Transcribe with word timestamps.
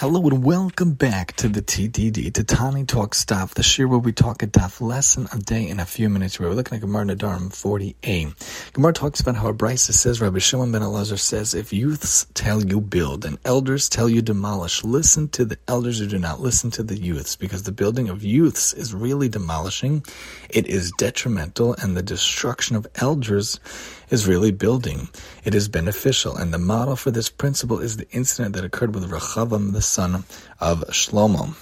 Hello 0.00 0.22
and 0.22 0.42
welcome 0.42 0.94
back 0.94 1.36
to 1.36 1.46
the 1.46 1.60
TDD, 1.60 2.32
to 2.32 2.42
Tani 2.42 2.86
Talk 2.86 3.14
Stuff, 3.14 3.52
the 3.52 3.60
shiur 3.60 3.86
where 3.86 3.98
we 3.98 4.12
talk 4.12 4.42
a 4.42 4.46
daf 4.46 4.80
lesson 4.80 5.28
a 5.30 5.38
day 5.38 5.68
in 5.68 5.78
a 5.78 5.84
few 5.84 6.08
minutes. 6.08 6.40
We're 6.40 6.54
looking 6.54 6.76
at 6.76 6.80
Gemara 6.80 7.04
Nedarim 7.04 7.50
40a. 7.50 8.72
Gemara 8.72 8.94
talks 8.94 9.20
about 9.20 9.36
how 9.36 9.48
a 9.48 9.52
Brisa 9.52 9.92
says, 9.92 10.22
Rabbi 10.22 10.38
Shimon 10.38 10.72
ben 10.72 10.80
Elazar 10.80 11.18
says, 11.18 11.52
if 11.52 11.70
youths 11.70 12.26
tell 12.32 12.64
you 12.64 12.80
build 12.80 13.26
and 13.26 13.38
elders 13.44 13.90
tell 13.90 14.08
you 14.08 14.22
demolish, 14.22 14.82
listen 14.84 15.28
to 15.28 15.44
the 15.44 15.58
elders 15.68 15.98
who 15.98 16.06
do 16.06 16.18
not 16.18 16.40
listen 16.40 16.70
to 16.70 16.82
the 16.82 16.98
youths, 16.98 17.36
because 17.36 17.64
the 17.64 17.70
building 17.70 18.08
of 18.08 18.24
youths 18.24 18.72
is 18.72 18.94
really 18.94 19.28
demolishing. 19.28 20.02
It 20.48 20.66
is 20.66 20.92
detrimental, 20.92 21.74
and 21.74 21.94
the 21.94 22.02
destruction 22.02 22.74
of 22.74 22.86
elders 22.94 23.60
is 24.08 24.26
really 24.26 24.50
building. 24.50 25.08
It 25.44 25.54
is 25.54 25.68
beneficial, 25.68 26.36
and 26.36 26.54
the 26.54 26.58
model 26.58 26.96
for 26.96 27.10
this 27.10 27.28
principle 27.28 27.80
is 27.80 27.98
the 27.98 28.08
incident 28.10 28.56
that 28.56 28.64
occurred 28.64 28.94
with 28.94 29.08
Rechavam, 29.08 29.72
the 29.72 29.89
son 29.90 30.24
of 30.60 30.84
Shlomo. 30.88 31.54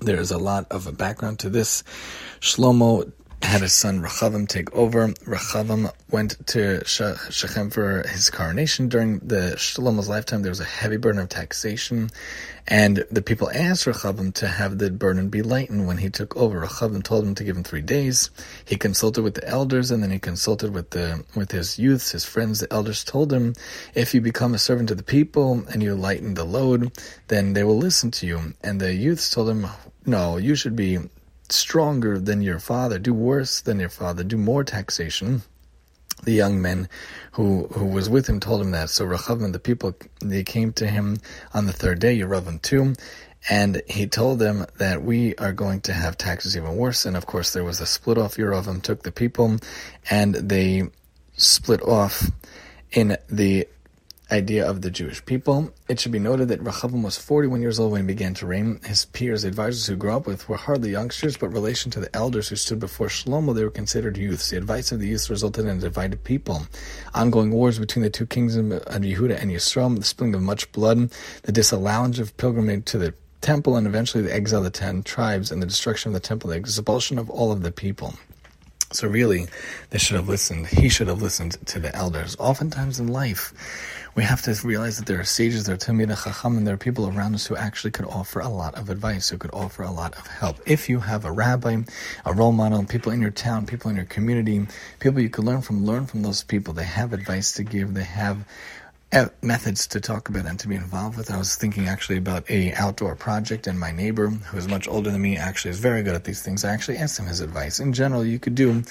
There 0.00 0.20
is 0.20 0.30
a 0.30 0.38
lot 0.38 0.66
of 0.70 0.86
a 0.86 0.92
background 0.92 1.38
to 1.40 1.48
this. 1.48 1.82
Shlomo 2.40 3.10
had 3.42 3.62
his 3.62 3.72
son 3.72 4.02
Rechavam 4.02 4.46
take 4.46 4.74
over. 4.74 5.08
Rechavam 5.24 5.90
went 6.10 6.46
to 6.48 6.84
Shechem 6.84 7.70
for 7.70 8.06
his 8.06 8.30
coronation. 8.30 8.88
During 8.88 9.20
the 9.20 9.54
Shlomo's 9.56 10.08
lifetime, 10.08 10.42
there 10.42 10.50
was 10.50 10.60
a 10.60 10.64
heavy 10.64 10.96
burden 10.98 11.20
of 11.20 11.28
taxation, 11.28 12.10
and 12.66 13.04
the 13.10 13.22
people 13.22 13.50
asked 13.50 13.86
Rechavam 13.86 14.34
to 14.34 14.48
have 14.48 14.78
the 14.78 14.90
burden 14.90 15.28
be 15.28 15.40
lightened 15.40 15.86
when 15.86 15.96
he 15.98 16.10
took 16.10 16.36
over. 16.36 16.60
Rechavam 16.60 17.02
told 17.02 17.24
him 17.24 17.34
to 17.36 17.44
give 17.44 17.56
him 17.56 17.64
three 17.64 17.80
days. 17.80 18.30
He 18.64 18.76
consulted 18.76 19.22
with 19.22 19.34
the 19.34 19.48
elders, 19.48 19.90
and 19.90 20.02
then 20.02 20.10
he 20.10 20.18
consulted 20.18 20.74
with 20.74 20.90
the 20.90 21.24
with 21.34 21.52
his 21.52 21.78
youths, 21.78 22.10
his 22.10 22.24
friends. 22.24 22.60
The 22.60 22.72
elders 22.72 23.02
told 23.02 23.32
him, 23.32 23.54
"If 23.94 24.14
you 24.14 24.20
become 24.20 24.52
a 24.52 24.58
servant 24.58 24.90
of 24.90 24.98
the 24.98 25.02
people 25.02 25.64
and 25.72 25.82
you 25.82 25.94
lighten 25.94 26.34
the 26.34 26.44
load, 26.44 26.92
then 27.28 27.54
they 27.54 27.64
will 27.64 27.78
listen 27.78 28.10
to 28.10 28.26
you." 28.26 28.54
And 28.62 28.80
the 28.80 28.92
youths 28.92 29.30
told 29.30 29.48
him, 29.48 29.66
"No, 30.04 30.36
you 30.36 30.54
should 30.54 30.76
be 30.76 30.98
stronger 31.50 32.18
than 32.18 32.42
your 32.42 32.58
father, 32.58 32.98
do 32.98 33.14
worse 33.14 33.60
than 33.60 33.80
your 33.80 33.88
father, 33.88 34.24
do 34.24 34.36
more 34.36 34.64
taxation. 34.64 35.42
The 36.24 36.32
young 36.32 36.60
men 36.60 36.88
who 37.32 37.68
who 37.68 37.86
was 37.86 38.10
with 38.10 38.26
him 38.28 38.40
told 38.40 38.60
him 38.60 38.72
that. 38.72 38.90
So 38.90 39.06
Rechav 39.06 39.44
and 39.44 39.54
the 39.54 39.60
people 39.60 39.94
they 40.20 40.42
came 40.42 40.72
to 40.74 40.86
him 40.86 41.18
on 41.54 41.66
the 41.66 41.72
third 41.72 42.00
day, 42.00 42.18
Yeravam 42.18 42.60
too, 42.60 42.94
and 43.48 43.82
he 43.86 44.06
told 44.06 44.40
them 44.40 44.66
that 44.78 45.02
we 45.02 45.36
are 45.36 45.52
going 45.52 45.80
to 45.82 45.92
have 45.92 46.18
taxes 46.18 46.56
even 46.56 46.76
worse. 46.76 47.06
And 47.06 47.16
of 47.16 47.26
course, 47.26 47.52
there 47.52 47.64
was 47.64 47.80
a 47.80 47.86
split 47.86 48.18
off. 48.18 48.36
Yeravam 48.36 48.82
took 48.82 49.04
the 49.04 49.12
people, 49.12 49.58
and 50.10 50.34
they 50.34 50.90
split 51.36 51.82
off 51.82 52.24
in 52.90 53.16
the 53.28 53.68
idea 54.30 54.68
of 54.68 54.82
the 54.82 54.90
Jewish 54.90 55.24
people. 55.24 55.72
It 55.88 55.98
should 55.98 56.12
be 56.12 56.18
noted 56.18 56.48
that 56.48 56.62
Rechavam 56.62 57.02
was 57.02 57.16
41 57.16 57.62
years 57.62 57.80
old 57.80 57.92
when 57.92 58.02
he 58.02 58.06
began 58.06 58.34
to 58.34 58.46
reign. 58.46 58.80
His 58.84 59.06
peers, 59.06 59.44
advisors 59.44 59.86
who 59.86 59.96
grew 59.96 60.12
up 60.12 60.26
with, 60.26 60.48
were 60.48 60.56
hardly 60.56 60.90
youngsters, 60.90 61.36
but 61.36 61.48
relation 61.48 61.90
to 61.92 62.00
the 62.00 62.14
elders 62.14 62.48
who 62.48 62.56
stood 62.56 62.78
before 62.78 63.08
Shlomo, 63.08 63.54
they 63.54 63.64
were 63.64 63.70
considered 63.70 64.16
youths. 64.16 64.50
The 64.50 64.58
advice 64.58 64.92
of 64.92 65.00
the 65.00 65.08
youths 65.08 65.30
resulted 65.30 65.64
in 65.64 65.78
a 65.78 65.80
divided 65.80 66.24
people. 66.24 66.66
Ongoing 67.14 67.50
wars 67.50 67.78
between 67.78 68.02
the 68.02 68.10
two 68.10 68.26
kingdoms 68.26 68.74
of 68.74 69.02
Yehuda 69.02 69.40
and 69.40 69.50
Yisrael, 69.50 69.96
the 69.96 70.04
spilling 70.04 70.34
of 70.34 70.42
much 70.42 70.70
blood, 70.72 71.10
the 71.42 71.52
disallowance 71.52 72.18
of 72.18 72.36
pilgrimage 72.36 72.84
to 72.86 72.98
the 72.98 73.14
temple, 73.40 73.76
and 73.76 73.86
eventually 73.86 74.22
the 74.22 74.34
exile 74.34 74.58
of 74.58 74.64
the 74.64 74.70
ten 74.70 75.02
tribes 75.02 75.50
and 75.50 75.62
the 75.62 75.66
destruction 75.66 76.10
of 76.10 76.14
the 76.14 76.20
temple, 76.20 76.50
the 76.50 76.56
expulsion 76.56 77.18
of 77.18 77.30
all 77.30 77.50
of 77.50 77.62
the 77.62 77.72
people. 77.72 78.14
So 78.90 79.06
really, 79.06 79.46
they 79.90 79.98
should 79.98 80.16
have 80.16 80.28
listened. 80.28 80.66
He 80.66 80.88
should 80.88 81.08
have 81.08 81.20
listened 81.20 81.58
to 81.66 81.78
the 81.78 81.94
elders. 81.94 82.36
Oftentimes 82.38 82.98
in 82.98 83.08
life, 83.08 83.52
we 84.14 84.22
have 84.22 84.42
to 84.42 84.54
realize 84.66 84.98
that 84.98 85.06
there 85.06 85.20
are 85.20 85.24
sages, 85.24 85.64
there 85.64 85.74
are 85.74 85.78
Talmidei 85.78 86.22
Chacham, 86.22 86.56
and 86.56 86.66
there 86.66 86.74
are 86.74 86.78
people 86.78 87.08
around 87.08 87.34
us 87.34 87.46
who 87.46 87.56
actually 87.56 87.90
could 87.90 88.06
offer 88.06 88.40
a 88.40 88.48
lot 88.48 88.74
of 88.74 88.90
advice, 88.90 89.28
who 89.28 89.38
could 89.38 89.52
offer 89.52 89.82
a 89.82 89.90
lot 89.90 90.16
of 90.16 90.26
help. 90.26 90.56
If 90.66 90.88
you 90.88 91.00
have 91.00 91.24
a 91.24 91.32
rabbi, 91.32 91.82
a 92.24 92.32
role 92.32 92.52
model, 92.52 92.84
people 92.84 93.12
in 93.12 93.20
your 93.20 93.30
town, 93.30 93.66
people 93.66 93.90
in 93.90 93.96
your 93.96 94.06
community, 94.06 94.66
people 94.98 95.20
you 95.20 95.30
could 95.30 95.44
learn 95.44 95.62
from, 95.62 95.84
learn 95.84 96.06
from 96.06 96.22
those 96.22 96.42
people. 96.42 96.74
They 96.74 96.84
have 96.84 97.12
advice 97.12 97.52
to 97.52 97.62
give. 97.62 97.94
They 97.94 98.04
have 98.04 98.44
Uh, 99.10 99.24
methods 99.40 99.86
to 99.86 100.02
talk 100.02 100.28
about 100.28 100.44
and 100.44 100.60
to 100.60 100.68
be 100.68 100.74
involved 100.74 101.16
with. 101.16 101.30
I 101.30 101.38
was 101.38 101.54
thinking 101.56 101.88
actually 101.88 102.18
about 102.18 102.44
a 102.50 102.74
outdoor 102.74 103.16
project, 103.16 103.66
and 103.66 103.80
my 103.80 103.90
neighbor, 103.90 104.28
who 104.28 104.58
is 104.58 104.68
much 104.68 104.86
older 104.86 105.10
than 105.10 105.22
me, 105.22 105.38
actually 105.38 105.70
is 105.70 105.80
very 105.80 106.02
good 106.02 106.14
at 106.14 106.24
these 106.24 106.42
things. 106.42 106.62
I 106.62 106.74
actually 106.74 106.98
asked 106.98 107.18
him 107.18 107.24
his 107.24 107.40
advice. 107.40 107.80
In 107.80 107.94
general, 107.94 108.22
you 108.22 108.38
could 108.38 108.54
do 108.54 108.82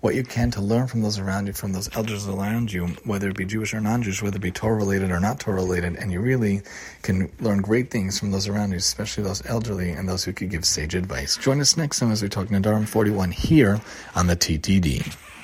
what 0.00 0.14
you 0.14 0.24
can 0.24 0.50
to 0.52 0.62
learn 0.62 0.86
from 0.86 1.02
those 1.02 1.18
around 1.18 1.46
you, 1.46 1.52
from 1.52 1.74
those 1.74 1.94
elders 1.94 2.26
around 2.26 2.72
you, 2.72 2.86
whether 3.04 3.28
it 3.28 3.36
be 3.36 3.44
Jewish 3.44 3.74
or 3.74 3.80
non-Jewish, 3.82 4.22
whether 4.22 4.38
it 4.38 4.40
be 4.40 4.50
Torah 4.50 4.76
related 4.76 5.10
or 5.10 5.20
not 5.20 5.40
Torah 5.40 5.56
related, 5.56 5.96
and 5.96 6.10
you 6.10 6.20
really 6.20 6.62
can 7.02 7.30
learn 7.40 7.60
great 7.60 7.90
things 7.90 8.18
from 8.18 8.30
those 8.30 8.48
around 8.48 8.70
you, 8.70 8.78
especially 8.78 9.24
those 9.24 9.44
elderly 9.44 9.90
and 9.90 10.08
those 10.08 10.24
who 10.24 10.32
could 10.32 10.48
give 10.48 10.64
sage 10.64 10.94
advice. 10.94 11.36
Join 11.36 11.60
us 11.60 11.76
next 11.76 11.98
time 11.98 12.10
as 12.10 12.22
we 12.22 12.30
talk 12.30 12.46
Nedarim 12.46 12.88
41 12.88 13.30
here 13.30 13.82
on 14.14 14.26
the 14.26 14.36
TTD. 14.36 15.35